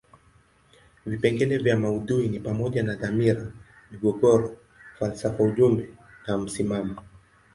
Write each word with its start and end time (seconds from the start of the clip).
Vipengele 1.05 1.57
vya 1.57 1.77
maudhui 1.77 2.27
ni 2.27 2.39
pamoja 2.39 2.83
na 2.83 2.95
dhamira, 2.95 3.51
migogoro, 3.91 4.57
falsafa 4.99 5.43
ujumbe 5.43 5.89
na 6.27 6.37
msimamo. 6.37 6.95